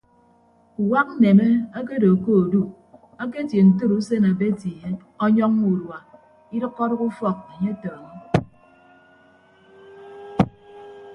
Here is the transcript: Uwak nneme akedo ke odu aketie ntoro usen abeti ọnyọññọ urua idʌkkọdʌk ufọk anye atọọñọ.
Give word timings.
Uwak 0.81 1.09
nneme 1.15 1.47
akedo 1.79 2.09
ke 2.23 2.31
odu 2.41 2.61
aketie 3.23 3.61
ntoro 3.67 3.93
usen 4.01 4.23
abeti 4.31 4.71
ọnyọññọ 5.23 5.63
urua 5.71 5.97
idʌkkọdʌk 6.55 7.01
ufọk 7.09 7.37
anye 7.51 7.69
atọọñọ. 7.73 8.21